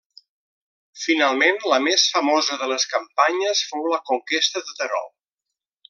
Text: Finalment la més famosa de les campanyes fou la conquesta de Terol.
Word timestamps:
Finalment 1.01 1.59
la 1.73 1.79
més 1.89 2.07
famosa 2.15 2.57
de 2.63 2.71
les 2.73 2.87
campanyes 2.95 3.65
fou 3.73 3.87
la 3.95 4.01
conquesta 4.11 4.65
de 4.71 4.79
Terol. 4.83 5.11